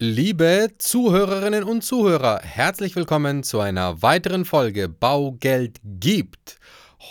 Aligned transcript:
Liebe 0.00 0.70
Zuhörerinnen 0.78 1.62
und 1.62 1.82
Zuhörer, 1.82 2.40
herzlich 2.42 2.96
willkommen 2.96 3.44
zu 3.44 3.60
einer 3.60 4.02
weiteren 4.02 4.44
Folge 4.44 4.88
Baugeld 4.88 5.78
gibt. 5.84 6.58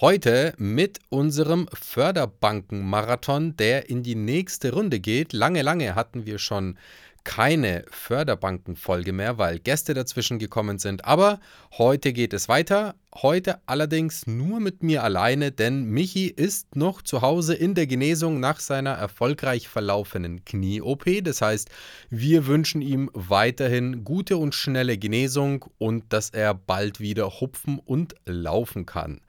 Heute 0.02 0.54
mit 0.58 1.00
unserem 1.08 1.70
Förderbankenmarathon, 1.72 3.56
der 3.56 3.90
in 3.90 4.04
die 4.04 4.16
nächste 4.16 4.74
Runde 4.74 5.00
geht. 5.00 5.32
Lange, 5.32 5.62
lange 5.62 5.96
hatten 5.96 6.26
wir 6.26 6.40
schon 6.40 6.78
keine 7.24 7.86
Förderbankenfolge 7.90 9.14
mehr, 9.14 9.38
weil 9.38 9.60
Gäste 9.60 9.94
dazwischen 9.94 10.38
gekommen 10.38 10.78
sind. 10.78 11.06
Aber 11.06 11.40
heute 11.78 12.12
geht 12.12 12.34
es 12.34 12.50
weiter 12.50 12.96
Heute 13.16 13.60
allerdings 13.68 14.26
nur 14.26 14.60
mit 14.60 14.82
mir 14.82 15.04
alleine, 15.04 15.52
denn 15.52 15.84
Michi 15.86 16.28
ist 16.28 16.76
noch 16.76 17.04
zu 17.04 17.22
Hause 17.22 17.54
in 17.54 17.76
der 17.76 17.86
Genesung 17.86 18.40
nach 18.40 18.60
seiner 18.60 18.90
erfolgreich 18.92 19.68
verlaufenen 19.68 20.44
Knie-OP. 20.46 21.24
Das 21.24 21.42
heißt, 21.42 21.70
wir 22.10 22.48
wünschen 22.48 22.82
ihm 22.82 23.12
weiterhin 23.14 24.04
gute 24.04 24.38
und 24.38 24.56
schnelle 24.56 24.98
Genesung 24.98 25.66
und 25.78 26.12
dass 26.12 26.32
er 26.32 26.56
bald 26.56 27.00
wieder 27.00 27.40
hupfen 27.40 27.78
und 27.78 28.16
laufen 28.26 28.88
kann. 28.88 29.22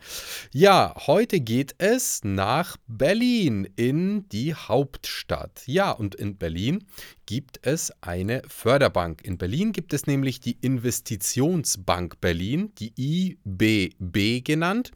Ja, 0.51 0.95
heute 1.07 1.41
geht 1.41 1.75
es 1.77 2.21
nach 2.25 2.79
Berlin 2.87 3.69
in 3.77 4.27
die 4.31 4.55
Hauptstadt. 4.55 5.63
Ja, 5.67 5.91
und 5.91 6.15
in 6.15 6.39
Berlin 6.39 6.85
gibt 7.27 7.61
es 7.63 7.93
eine 8.01 8.43
Förderbank. 8.49 9.23
In 9.25 9.39
Berlin 9.39 9.73
gibt 9.73 9.93
es 9.93 10.07
nämlich 10.07 10.41
die 10.41 10.57
Investitionsbank 10.61 12.21
Berlin, 12.21 12.73
die 12.79 12.93
IB. 12.97 13.74
IBB 13.75 14.45
genannt. 14.45 14.93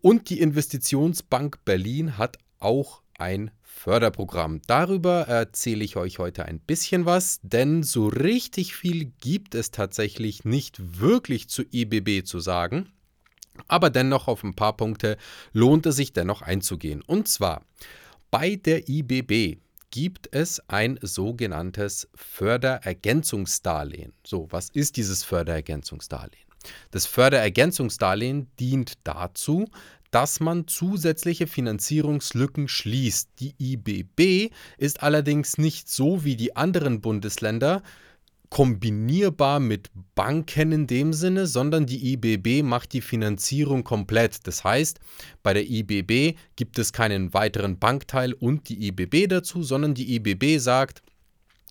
Und 0.00 0.30
die 0.30 0.40
Investitionsbank 0.40 1.64
Berlin 1.64 2.18
hat 2.18 2.38
auch 2.58 3.02
ein 3.18 3.50
Förderprogramm. 3.62 4.60
Darüber 4.66 5.22
erzähle 5.22 5.84
ich 5.84 5.96
euch 5.96 6.18
heute 6.18 6.46
ein 6.46 6.60
bisschen 6.60 7.06
was, 7.06 7.40
denn 7.42 7.82
so 7.82 8.08
richtig 8.08 8.74
viel 8.74 9.12
gibt 9.20 9.54
es 9.54 9.70
tatsächlich 9.70 10.44
nicht 10.44 11.00
wirklich 11.00 11.48
zu 11.48 11.62
IBB 11.70 12.24
zu 12.24 12.40
sagen. 12.40 12.92
Aber 13.68 13.90
dennoch 13.90 14.28
auf 14.28 14.44
ein 14.44 14.54
paar 14.54 14.76
Punkte 14.76 15.16
lohnt 15.52 15.86
es 15.86 15.96
sich 15.96 16.12
dennoch 16.12 16.42
einzugehen. 16.42 17.02
Und 17.02 17.28
zwar 17.28 17.64
bei 18.30 18.56
der 18.56 18.88
IBB 18.88 19.58
gibt 19.90 20.34
es 20.34 20.60
ein 20.68 20.98
sogenanntes 21.02 22.08
Förderergänzungsdarlehen. 22.14 24.14
So, 24.24 24.48
was 24.50 24.70
ist 24.70 24.96
dieses 24.96 25.22
Förderergänzungsdarlehen? 25.22 26.51
Das 26.90 27.06
Förderergänzungsdarlehen 27.06 28.48
dient 28.58 28.94
dazu, 29.04 29.68
dass 30.10 30.40
man 30.40 30.68
zusätzliche 30.68 31.46
Finanzierungslücken 31.46 32.68
schließt. 32.68 33.30
Die 33.40 33.54
IBB 33.58 34.52
ist 34.76 35.02
allerdings 35.02 35.58
nicht 35.58 35.88
so 35.88 36.24
wie 36.24 36.36
die 36.36 36.54
anderen 36.54 37.00
Bundesländer 37.00 37.82
kombinierbar 38.52 39.60
mit 39.60 39.90
Banken 40.14 40.72
in 40.72 40.86
dem 40.86 41.14
Sinne, 41.14 41.46
sondern 41.46 41.86
die 41.86 42.12
IBB 42.12 42.62
macht 42.62 42.92
die 42.92 43.00
Finanzierung 43.00 43.82
komplett. 43.82 44.46
Das 44.46 44.62
heißt, 44.62 45.00
bei 45.42 45.54
der 45.54 45.64
IBB 45.66 46.36
gibt 46.54 46.78
es 46.78 46.92
keinen 46.92 47.32
weiteren 47.32 47.78
Bankteil 47.78 48.34
und 48.34 48.68
die 48.68 48.88
IBB 48.88 49.26
dazu, 49.30 49.62
sondern 49.62 49.94
die 49.94 50.16
IBB 50.16 50.58
sagt, 50.58 51.02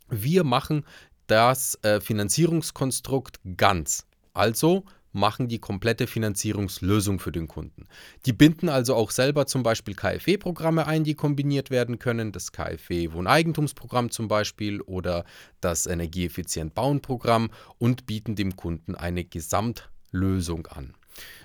wir 0.10 0.44
machen 0.44 0.84
das 1.28 1.78
äh, 1.84 2.02
Finanzierungskonstrukt 2.02 3.40
ganz. 3.58 4.08
Also 4.34 4.86
machen 5.14 5.48
die 5.48 5.60
komplette 5.60 6.08
Finanzierungslösung 6.08 7.20
für 7.20 7.32
den 7.32 7.48
Kunden. 7.48 7.88
Die 8.26 8.34
binden 8.34 8.70
also 8.70 8.96
auch 8.96 9.12
selber 9.12 9.46
zum 9.46 9.64
Beispiel 9.64 9.96
KfW-Programme 9.96 10.88
ein, 10.88 11.04
die 11.04 11.16
kombiniert 11.16 11.70
werden 11.70 12.00
können, 12.00 12.32
das 12.32 12.52
KfW-Wohneigentumsprogramm 12.52 14.12
zum 14.12 14.28
Beispiel 14.28 14.82
oder 14.82 15.26
das 15.60 15.86
Energieeffizient 15.86 16.74
Bauen-Programm 16.74 17.50
und 17.78 18.06
bieten 18.06 18.36
dem 18.36 18.56
Kunden 18.56 18.96
eine 18.96 19.26
Gesamtlösung 19.26 20.68
an. 20.68 20.94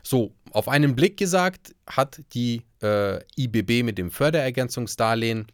So, 0.03 0.33
auf 0.53 0.69
einen 0.69 0.95
Blick 0.95 1.17
gesagt 1.17 1.75
hat 1.89 2.23
die 2.33 2.62
äh, 2.82 3.19
IBB 3.37 3.82
mit 3.82 3.99
dem 3.99 4.12
Förderergänzungsdarlehen 4.12 5.47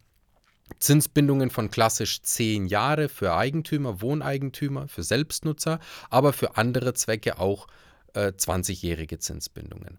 Zinsbindungen 0.78 1.50
von 1.50 1.70
klassisch 1.70 2.22
10 2.22 2.66
Jahre 2.66 3.08
für 3.08 3.34
Eigentümer, 3.34 4.00
Wohneigentümer, 4.00 4.88
für 4.88 5.02
Selbstnutzer, 5.02 5.78
aber 6.10 6.32
für 6.32 6.56
andere 6.56 6.94
Zwecke 6.94 7.38
auch 7.38 7.66
äh, 8.14 8.28
20-jährige 8.28 9.18
Zinsbindungen. 9.18 9.98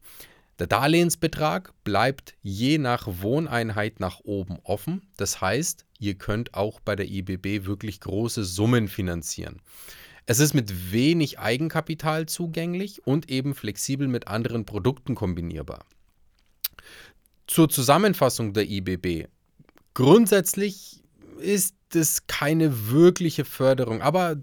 Der 0.59 0.67
Darlehensbetrag 0.67 1.73
bleibt 1.83 2.35
je 2.43 2.77
nach 2.77 3.07
Wohneinheit 3.07 3.99
nach 3.99 4.19
oben 4.23 4.59
offen. 4.63 5.01
Das 5.17 5.41
heißt, 5.41 5.85
ihr 5.99 6.15
könnt 6.15 6.53
auch 6.53 6.79
bei 6.79 6.95
der 6.95 7.09
IBB 7.09 7.65
wirklich 7.65 7.99
große 7.99 8.43
Summen 8.43 8.87
finanzieren. 8.87 9.61
Es 10.25 10.39
ist 10.39 10.53
mit 10.53 10.93
wenig 10.93 11.39
Eigenkapital 11.39 12.27
zugänglich 12.27 13.05
und 13.05 13.29
eben 13.29 13.55
flexibel 13.55 14.07
mit 14.07 14.27
anderen 14.27 14.65
Produkten 14.65 15.15
kombinierbar. 15.15 15.85
Zur 17.47 17.67
Zusammenfassung 17.67 18.53
der 18.53 18.69
IBB. 18.69 19.27
Grundsätzlich 19.93 21.03
ist 21.39 21.75
es 21.93 22.25
keine 22.27 22.89
wirkliche 22.89 23.45
Förderung, 23.45 24.01
aber 24.01 24.37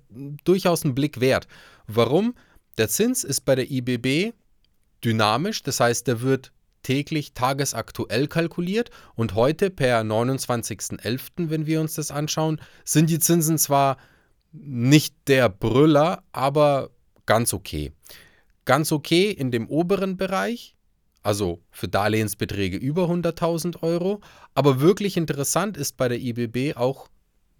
durchaus 0.45 0.85
ein 0.85 0.95
Blick 0.95 1.21
wert. 1.21 1.49
Warum? 1.87 2.35
Der 2.79 2.89
Zins 2.89 3.25
ist 3.25 3.43
bei 3.43 3.57
der 3.57 3.71
IBB 3.71 4.33
dynamisch, 5.05 5.63
das 5.63 5.81
heißt, 5.81 6.07
der 6.07 6.21
wird 6.21 6.53
täglich 6.83 7.33
tagesaktuell 7.33 8.27
kalkuliert 8.27 8.91
und 9.15 9.35
heute 9.35 9.71
per 9.71 10.01
29.11., 10.03 11.51
wenn 11.51 11.67
wir 11.67 11.81
uns 11.81 11.95
das 11.95 12.11
anschauen, 12.11 12.61
sind 12.85 13.11
die 13.11 13.19
Zinsen 13.19 13.59
zwar 13.59 13.97
nicht 14.53 15.15
der 15.27 15.49
Brüller, 15.49 16.23
aber 16.33 16.91
ganz 17.27 17.53
okay. 17.53 17.93
Ganz 18.65 18.93
okay 18.93 19.31
in 19.31 19.51
dem 19.51 19.69
oberen 19.69 20.17
Bereich, 20.17 20.77
also 21.23 21.61
für 21.71 21.89
Darlehensbeträge 21.89 22.77
über 22.77 23.05
100.000 23.05 23.83
Euro. 23.83 24.21
Aber 24.55 24.81
wirklich 24.81 25.17
interessant 25.17 25.77
ist 25.77 25.97
bei 25.97 26.09
der 26.09 26.21
IBB 26.21 26.77
auch 26.77 27.09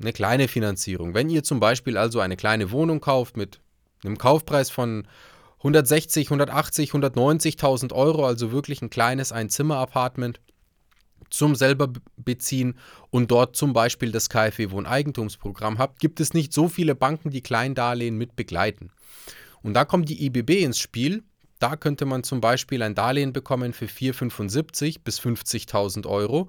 eine 0.01 0.13
kleine 0.13 0.49
Finanzierung. 0.49 1.15
Wenn 1.15 1.29
ihr 1.29 1.43
zum 1.43 1.61
Beispiel 1.61 1.97
also 1.97 2.21
eine 2.21 2.37
kleine 2.37 2.71
Wohnung 2.71 3.01
kauft 3.01 3.37
mit 3.37 3.61
einem 4.03 4.17
Kaufpreis 4.17 4.71
von 4.71 5.07
160, 5.59 6.29
180, 6.29 6.93
190.000 6.93 7.93
Euro, 7.93 8.27
also 8.27 8.51
wirklich 8.51 8.81
ein 8.81 8.89
kleines 8.89 9.31
Einzimmer-Apartment 9.31 10.41
zum 11.29 11.55
selber 11.55 11.93
beziehen 12.17 12.79
und 13.11 13.31
dort 13.31 13.57
zum 13.57 13.75
Beispiel 13.75 14.11
das 14.11 14.31
KfW 14.31 14.71
Wohneigentumsprogramm 14.71 15.79
habt, 15.79 16.01
gibt 16.01 16.19
es 16.19 16.33
nicht 16.33 16.53
so 16.53 16.69
viele 16.69 16.95
Banken, 16.95 17.31
die 17.31 17.43
Kleindarlehen 17.43 18.17
mit 18.17 18.37
begleiten. 18.37 18.91
Und 19.63 19.75
da 19.75 19.85
kommt 19.85 20.09
die 20.09 20.25
IBB 20.25 20.63
ins 20.63 20.79
Spiel 20.79 21.23
da 21.61 21.77
könnte 21.77 22.07
man 22.07 22.25
zum 22.25 22.41
Beispiel 22.41 22.83
ein 22.83 22.95
Darlehen 22.95 23.33
bekommen 23.33 23.73
für 23.73 23.87
4,75 23.87 24.97
bis 25.05 25.21
50.000 25.21 26.07
Euro. 26.07 26.49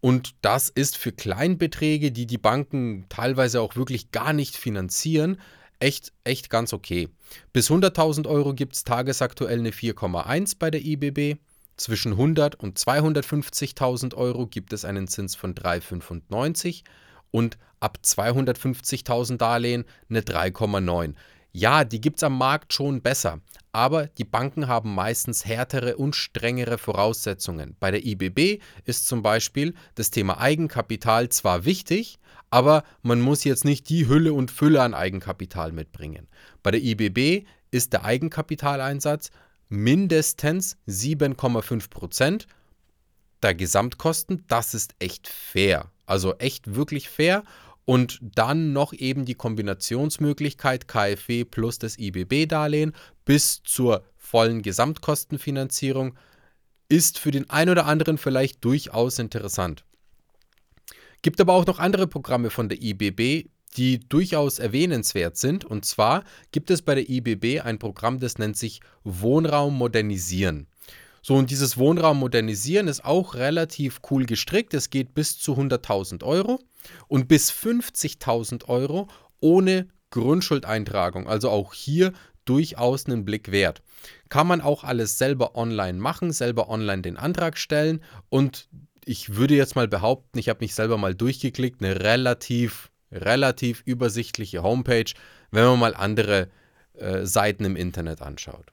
Und 0.00 0.34
das 0.42 0.68
ist 0.68 0.96
für 0.96 1.12
Kleinbeträge, 1.12 2.12
die 2.12 2.26
die 2.26 2.38
Banken 2.38 3.06
teilweise 3.08 3.60
auch 3.60 3.76
wirklich 3.76 4.10
gar 4.10 4.32
nicht 4.32 4.56
finanzieren, 4.56 5.38
echt, 5.80 6.12
echt 6.24 6.50
ganz 6.50 6.72
okay. 6.72 7.08
Bis 7.52 7.70
100.000 7.70 8.26
Euro 8.28 8.54
gibt 8.54 8.74
es 8.74 8.84
tagesaktuell 8.84 9.58
eine 9.58 9.70
4,1 9.70 10.56
bei 10.58 10.70
der 10.70 10.84
IBB. 10.84 11.38
Zwischen 11.76 12.12
100 12.12 12.54
und 12.56 12.78
250.000 12.78 14.14
Euro 14.14 14.46
gibt 14.46 14.72
es 14.72 14.84
einen 14.84 15.08
Zins 15.08 15.34
von 15.34 15.54
3,95 15.54 16.82
und 17.30 17.58
ab 17.80 17.98
250.000 18.04 19.38
Darlehen 19.38 19.84
eine 20.08 20.20
3,9. 20.20 21.14
Ja, 21.52 21.84
die 21.84 22.00
gibt 22.00 22.16
es 22.16 22.22
am 22.22 22.38
Markt 22.38 22.72
schon 22.72 23.02
besser, 23.02 23.40
aber 23.72 24.06
die 24.06 24.24
Banken 24.24 24.68
haben 24.68 24.94
meistens 24.94 25.44
härtere 25.44 25.96
und 25.96 26.16
strengere 26.16 26.78
Voraussetzungen. 26.78 27.76
Bei 27.78 27.90
der 27.90 28.04
IBB 28.06 28.62
ist 28.84 29.06
zum 29.06 29.22
Beispiel 29.22 29.74
das 29.94 30.10
Thema 30.10 30.40
Eigenkapital 30.40 31.28
zwar 31.28 31.66
wichtig, 31.66 32.18
aber 32.48 32.84
man 33.02 33.20
muss 33.20 33.44
jetzt 33.44 33.66
nicht 33.66 33.90
die 33.90 34.08
Hülle 34.08 34.32
und 34.32 34.50
Fülle 34.50 34.82
an 34.82 34.94
Eigenkapital 34.94 35.72
mitbringen. 35.72 36.26
Bei 36.62 36.70
der 36.70 36.82
IBB 36.82 37.46
ist 37.70 37.92
der 37.92 38.04
Eigenkapitaleinsatz 38.04 39.30
mindestens 39.68 40.78
7,5 40.88 41.90
Prozent 41.90 42.46
der 43.42 43.54
Gesamtkosten. 43.54 44.44
Das 44.48 44.74
ist 44.74 44.94
echt 44.98 45.28
fair. 45.28 45.90
Also 46.06 46.34
echt 46.36 46.74
wirklich 46.74 47.08
fair 47.08 47.42
und 47.84 48.18
dann 48.22 48.72
noch 48.72 48.92
eben 48.92 49.24
die 49.24 49.34
Kombinationsmöglichkeit 49.34 50.88
KfW 50.88 51.44
plus 51.44 51.78
das 51.78 51.98
IBB-Darlehen 51.98 52.92
bis 53.24 53.62
zur 53.64 54.04
vollen 54.16 54.62
Gesamtkostenfinanzierung 54.62 56.14
ist 56.88 57.18
für 57.18 57.30
den 57.30 57.48
einen 57.50 57.70
oder 57.70 57.86
anderen 57.86 58.18
vielleicht 58.18 58.64
durchaus 58.64 59.18
interessant. 59.18 59.84
Gibt 61.22 61.40
aber 61.40 61.54
auch 61.54 61.66
noch 61.66 61.78
andere 61.78 62.06
Programme 62.06 62.50
von 62.50 62.68
der 62.68 62.82
IBB, 62.82 63.48
die 63.76 64.00
durchaus 64.08 64.58
erwähnenswert 64.58 65.36
sind. 65.36 65.64
Und 65.64 65.84
zwar 65.84 66.24
gibt 66.50 66.70
es 66.70 66.82
bei 66.82 66.94
der 66.94 67.08
IBB 67.08 67.60
ein 67.64 67.78
Programm, 67.78 68.18
das 68.20 68.38
nennt 68.38 68.56
sich 68.56 68.80
Wohnraum 69.04 69.76
modernisieren. 69.76 70.66
So, 71.22 71.36
und 71.36 71.50
dieses 71.50 71.78
Wohnraum 71.78 72.18
modernisieren 72.18 72.88
ist 72.88 73.04
auch 73.04 73.36
relativ 73.36 74.00
cool 74.10 74.26
gestrickt. 74.26 74.74
Es 74.74 74.90
geht 74.90 75.14
bis 75.14 75.38
zu 75.38 75.54
100.000 75.54 76.24
Euro 76.24 76.58
und 77.06 77.28
bis 77.28 77.52
50.000 77.52 78.68
Euro 78.68 79.06
ohne 79.40 79.86
Grundschuldeintragung. 80.10 81.28
Also 81.28 81.48
auch 81.48 81.74
hier 81.74 82.12
durchaus 82.44 83.06
einen 83.06 83.24
Blick 83.24 83.52
wert. 83.52 83.82
Kann 84.28 84.48
man 84.48 84.60
auch 84.60 84.82
alles 84.82 85.16
selber 85.16 85.54
online 85.54 85.98
machen, 85.98 86.32
selber 86.32 86.68
online 86.68 87.02
den 87.02 87.16
Antrag 87.16 87.56
stellen 87.56 88.02
und 88.28 88.68
ich 89.04 89.36
würde 89.36 89.54
jetzt 89.54 89.76
mal 89.76 89.88
behaupten, 89.88 90.38
ich 90.38 90.48
habe 90.48 90.60
mich 90.60 90.74
selber 90.74 90.96
mal 90.96 91.14
durchgeklickt, 91.14 91.82
eine 91.82 92.00
relativ, 92.00 92.90
relativ 93.10 93.82
übersichtliche 93.84 94.62
Homepage, 94.62 95.12
wenn 95.50 95.64
man 95.64 95.78
mal 95.78 95.94
andere 95.94 96.48
äh, 96.94 97.24
Seiten 97.24 97.64
im 97.64 97.76
Internet 97.76 98.22
anschaut. 98.22 98.72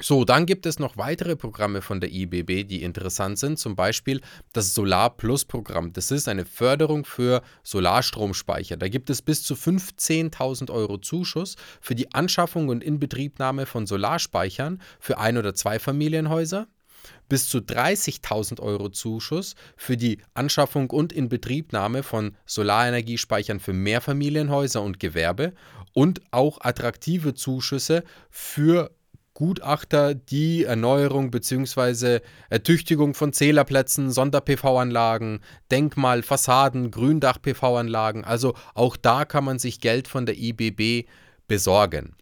So, 0.00 0.24
dann 0.24 0.46
gibt 0.46 0.64
es 0.64 0.78
noch 0.78 0.96
weitere 0.96 1.34
Programme 1.34 1.82
von 1.82 2.00
der 2.00 2.12
IBB, 2.12 2.68
die 2.68 2.84
interessant 2.84 3.36
sind. 3.36 3.58
Zum 3.58 3.74
Beispiel 3.74 4.20
das 4.52 4.72
Solar 4.72 5.16
Plus 5.16 5.44
Programm. 5.44 5.92
Das 5.92 6.12
ist 6.12 6.28
eine 6.28 6.44
Förderung 6.44 7.04
für 7.04 7.42
Solarstromspeicher. 7.64 8.76
Da 8.76 8.88
gibt 8.88 9.10
es 9.10 9.22
bis 9.22 9.42
zu 9.42 9.54
15.000 9.54 10.70
Euro 10.70 10.98
Zuschuss 10.98 11.56
für 11.80 11.96
die 11.96 12.14
Anschaffung 12.14 12.68
und 12.68 12.84
Inbetriebnahme 12.84 13.66
von 13.66 13.86
Solarspeichern 13.86 14.80
für 15.00 15.18
Ein- 15.18 15.36
oder 15.36 15.54
Zweifamilienhäuser. 15.54 16.68
Bis 17.28 17.48
zu 17.48 17.58
30.000 17.58 18.60
Euro 18.60 18.90
Zuschuss 18.90 19.56
für 19.76 19.96
die 19.96 20.18
Anschaffung 20.34 20.90
und 20.90 21.12
Inbetriebnahme 21.12 22.04
von 22.04 22.36
Solarenergiespeichern 22.46 23.58
für 23.58 23.72
Mehrfamilienhäuser 23.72 24.80
und 24.80 25.00
Gewerbe 25.00 25.54
und 25.92 26.20
auch 26.30 26.60
attraktive 26.60 27.34
Zuschüsse 27.34 28.04
für 28.30 28.90
Gutachter 29.38 30.16
die 30.16 30.64
Erneuerung 30.64 31.30
bzw. 31.30 32.18
Ertüchtigung 32.50 33.14
von 33.14 33.32
Zählerplätzen, 33.32 34.10
Sonder-PV-Anlagen, 34.10 35.42
Denkmal, 35.70 36.24
Fassaden, 36.24 36.90
Gründach-PV-Anlagen. 36.90 38.24
Also 38.24 38.54
auch 38.74 38.96
da 38.96 39.24
kann 39.24 39.44
man 39.44 39.60
sich 39.60 39.78
Geld 39.78 40.08
von 40.08 40.26
der 40.26 40.36
IBB 40.36 41.08
besorgen. 41.46 42.16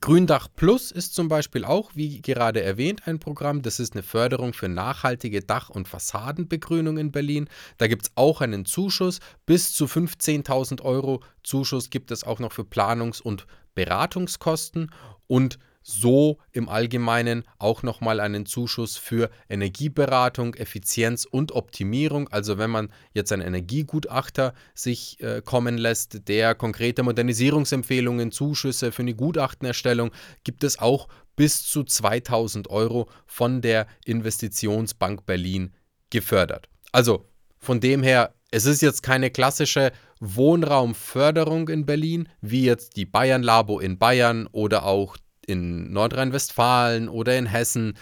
Gründach 0.00 0.48
Plus 0.56 0.90
ist 0.90 1.14
zum 1.14 1.28
Beispiel 1.28 1.64
auch, 1.64 1.92
wie 1.94 2.20
gerade 2.20 2.62
erwähnt, 2.62 3.06
ein 3.06 3.20
Programm. 3.20 3.62
Das 3.62 3.78
ist 3.78 3.92
eine 3.92 4.02
Förderung 4.02 4.54
für 4.54 4.68
nachhaltige 4.68 5.42
Dach- 5.42 5.70
und 5.70 5.86
Fassadenbegrünung 5.86 6.98
in 6.98 7.12
Berlin. 7.12 7.48
Da 7.76 7.86
gibt 7.86 8.02
es 8.06 8.12
auch 8.16 8.40
einen 8.40 8.64
Zuschuss. 8.64 9.20
Bis 9.46 9.72
zu 9.72 9.84
15.000 9.84 10.82
Euro 10.82 11.22
Zuschuss 11.44 11.90
gibt 11.90 12.10
es 12.10 12.24
auch 12.24 12.40
noch 12.40 12.50
für 12.50 12.64
Planungs- 12.64 13.22
und 13.22 13.46
Beratungskosten. 13.76 14.90
Und 15.28 15.60
so 15.88 16.36
im 16.52 16.68
Allgemeinen 16.68 17.44
auch 17.58 17.82
nochmal 17.82 18.20
einen 18.20 18.44
Zuschuss 18.44 18.98
für 18.98 19.30
Energieberatung, 19.48 20.54
Effizienz 20.54 21.24
und 21.24 21.52
Optimierung. 21.52 22.28
Also 22.28 22.58
wenn 22.58 22.68
man 22.68 22.92
jetzt 23.14 23.32
einen 23.32 23.46
Energiegutachter 23.46 24.52
sich 24.74 25.18
äh, 25.20 25.40
kommen 25.42 25.78
lässt, 25.78 26.28
der 26.28 26.54
konkrete 26.54 27.02
Modernisierungsempfehlungen, 27.02 28.32
Zuschüsse 28.32 28.92
für 28.92 29.00
eine 29.00 29.14
Gutachtenerstellung, 29.14 30.10
gibt 30.44 30.62
es 30.62 30.78
auch 30.78 31.08
bis 31.36 31.64
zu 31.66 31.84
2000 31.84 32.68
Euro 32.68 33.08
von 33.24 33.62
der 33.62 33.86
Investitionsbank 34.04 35.24
Berlin 35.24 35.72
gefördert. 36.10 36.68
Also 36.92 37.24
von 37.56 37.80
dem 37.80 38.02
her, 38.02 38.34
es 38.50 38.66
ist 38.66 38.82
jetzt 38.82 39.02
keine 39.02 39.30
klassische 39.30 39.92
Wohnraumförderung 40.20 41.70
in 41.70 41.86
Berlin, 41.86 42.28
wie 42.42 42.64
jetzt 42.64 42.96
die 42.96 43.06
Bayern 43.06 43.42
Labo 43.42 43.80
in 43.80 43.98
Bayern 43.98 44.48
oder 44.52 44.84
auch 44.84 45.16
in 45.48 45.92
Nordrhein-Westfalen 45.92 47.08
oder 47.08 47.36
in 47.36 47.46
Hessen, 47.46 47.94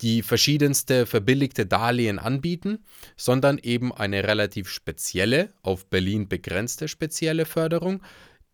die 0.00 0.22
verschiedenste 0.22 1.06
verbilligte 1.06 1.66
Darlehen 1.66 2.18
anbieten, 2.18 2.78
sondern 3.16 3.58
eben 3.58 3.92
eine 3.92 4.24
relativ 4.24 4.68
spezielle, 4.68 5.52
auf 5.62 5.86
Berlin 5.86 6.28
begrenzte 6.28 6.88
spezielle 6.88 7.44
Förderung, 7.44 8.02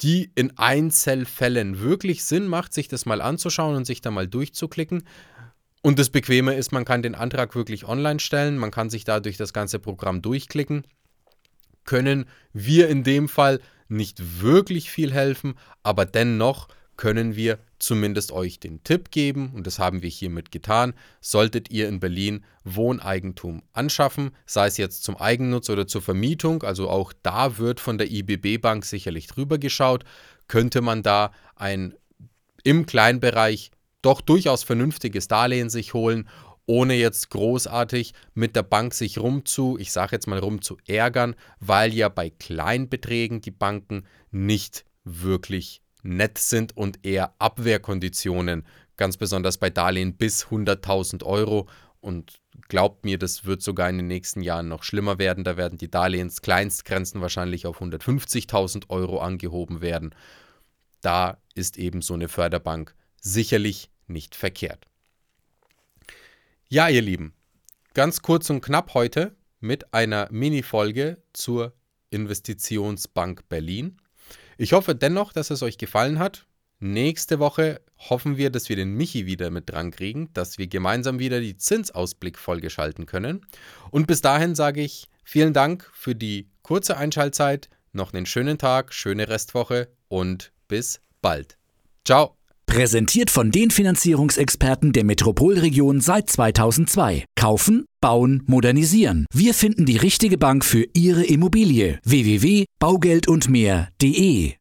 die 0.01 0.31
in 0.35 0.57
Einzelfällen 0.59 1.81
wirklich 1.81 2.25
Sinn 2.25 2.49
macht, 2.49 2.75
sich 2.75 2.89
das 2.89 3.07
mal 3.07 3.21
anzuschauen 3.21 3.77
und 3.77 3.87
sich 3.87 4.01
da 4.01 4.11
mal 4.11 4.27
durchzuklicken. 4.27 5.05
Und 5.83 5.99
das 5.99 6.11
Bequeme 6.11 6.55
ist, 6.55 6.73
man 6.73 6.85
kann 6.85 7.03
den 7.03 7.15
Antrag 7.15 7.55
wirklich 7.55 7.87
online 7.87 8.21
stellen, 8.21 8.59
man 8.59 8.71
kann 8.71 8.91
sich 8.91 9.05
da 9.05 9.21
durch 9.21 9.37
das 9.37 9.53
ganze 9.53 9.79
Programm 9.79 10.21
durchklicken. 10.21 10.85
Können 11.85 12.27
wir 12.53 12.89
in 12.89 13.05
dem 13.05 13.29
Fall 13.29 13.61
nicht 13.89 14.43
wirklich 14.43 14.91
viel 14.91 15.13
helfen, 15.13 15.55
aber 15.85 16.05
dennoch 16.05 16.69
können 16.97 17.37
wir 17.37 17.59
zumindest 17.79 18.33
euch 18.33 18.61
den 18.61 18.83
Tipp 18.85 19.11
geben, 19.11 19.53
und 19.55 19.67
das 19.67 19.79
haben 19.79 20.03
wir 20.03 20.09
hiermit 20.09 20.51
getan, 20.51 20.95
solltet 21.21 21.71
ihr 21.71 21.89
in 21.89 22.01
Berlin 22.01 22.45
Wohneigentum 22.65 23.63
anschaffen, 23.73 24.31
sei 24.47 24.67
es 24.67 24.77
jetzt 24.77 25.05
zum 25.05 25.17
Eigennutz 25.17 25.71
oder 25.71 25.87
zur 25.87 26.03
Vermietung, 26.03 26.63
also 26.63 26.89
auch 26.89 27.13
da 27.23 27.59
wird 27.59 27.81
von 27.81 27.99
der 27.99 28.11
IBB 28.11 28.61
Bank 28.61 28.85
sicherlich 28.85 29.27
drüber 29.27 29.59
geschaut, 29.59 30.05
könnte 30.49 30.81
man 30.81 31.03
da 31.03 31.33
ein 31.55 31.95
im 32.65 32.87
Kleinbereich 32.87 33.71
doch 34.03 34.21
durchaus 34.21 34.63
vernünftiges 34.63 35.29
Darlehen 35.29 35.71
sich 35.71 35.95
holen, 35.95 36.29
ohne 36.67 36.95
jetzt 36.95 37.31
großartig 37.31 38.13
mit 38.35 38.57
der 38.57 38.65
Bank 38.65 38.93
sich 38.93 39.19
rumzu, 39.19 39.79
ich 39.79 39.93
sage 39.93 40.17
jetzt 40.17 40.27
mal 40.27 40.39
rum 40.39 40.63
zu 40.63 40.77
ärgern, 40.87 41.37
weil 41.61 41.95
ja 41.95 42.09
bei 42.09 42.31
Kleinbeträgen 42.31 43.41
die 43.41 43.53
Banken 43.53 44.05
nicht 44.33 44.85
wirklich 45.05 45.81
nett 46.07 46.39
sind 46.39 46.77
und 46.77 47.05
eher 47.05 47.35
Abwehrkonditionen, 47.39 48.65
ganz 48.97 49.17
besonders 49.17 49.59
bei 49.59 49.71
Darlehen 49.71 50.17
bis 50.17 50.47
100.000 50.47 51.25
Euro. 51.25 51.69
Und 52.01 52.41
glaubt 52.69 53.05
mir, 53.05 53.19
das 53.19 53.45
wird 53.45 53.63
sogar 53.63 53.91
in 53.91 53.97
den 53.97 54.07
nächsten 54.07 54.41
Jahren 54.41 54.69
noch 54.69 54.85
schlimmer 54.85 55.19
werden. 55.19 55.45
Da 55.45 55.57
werden 55.57 55.79
die 55.79 55.91
Darlehenskleinstgrenzen 55.91 57.21
wahrscheinlich 57.21 57.67
auf 57.67 57.81
150.000 57.81 58.89
Euro 58.91 59.19
angehoben 59.19 59.81
werden. 59.81 60.15
Da 61.01 61.39
ist 61.55 61.79
eben 61.79 62.03
so 62.03 62.15
eine 62.15 62.29
Förderbank 62.29 62.95
sicherlich 63.21 63.91
nicht 64.07 64.35
verkehrt. 64.35 64.87
Ja, 66.69 66.89
ihr 66.89 67.03
Lieben, 67.03 67.33
ganz 67.95 68.23
kurz 68.23 68.51
und 68.51 68.61
knapp 68.61 68.95
heute 68.95 69.37
mit 69.61 69.95
einer 69.95 70.29
Mini-Folge 70.31 71.23
zur 71.33 71.73
Investitionsbank 72.11 73.49
Berlin. 73.49 73.99
Ich 74.59 74.73
hoffe 74.73 74.95
dennoch, 74.95 75.33
dass 75.33 75.51
es 75.51 75.63
euch 75.63 75.77
gefallen 75.77 76.19
hat. 76.19 76.47
Nächste 76.79 77.39
Woche 77.39 77.81
hoffen 77.99 78.37
wir, 78.37 78.51
dass 78.51 78.69
wir 78.69 78.77
den 78.77 78.95
Michi 78.95 79.27
wieder 79.27 79.51
mit 79.51 79.71
dran 79.71 79.91
kriegen, 79.91 80.31
dass 80.33 80.59
wir 80.59 80.67
gemeinsam 80.67 81.19
wieder 81.19 81.41
die 81.41 81.57
Zinsausblick-Folge 81.57 82.71
schalten 82.71 83.07
können. 83.07 83.47
Und 83.91 84.07
bis 84.07 84.21
dahin 84.21 84.55
sage 84.55 84.83
ich 84.83 85.09
vielen 85.25 85.53
Dank 85.53 85.91
für 85.93 86.15
die 86.15 86.49
kurze 86.63 86.97
Einschaltzeit. 86.97 87.69
Noch 87.93 88.13
einen 88.13 88.27
schönen 88.27 88.59
Tag, 88.59 88.93
schöne 88.93 89.29
Restwoche 89.29 89.89
und 90.09 90.53
bis 90.69 91.01
bald. 91.23 91.57
Ciao. 92.05 92.37
Präsentiert 92.67 93.31
von 93.31 93.51
den 93.51 93.71
Finanzierungsexperten 93.71 94.93
der 94.93 95.05
Metropolregion 95.05 96.01
seit 96.01 96.29
2002. 96.29 97.25
Kaufen, 97.37 97.87
bauen, 98.07 98.43
modernisieren. 98.47 99.27
Wir 99.35 99.53
finden 99.53 99.85
die 99.85 99.97
richtige 99.97 100.39
Bank 100.39 100.65
für 100.65 100.87
Ihre 100.93 101.25
Immobilie. 101.25 101.99
www.baugeldundmehr.de 102.05 104.53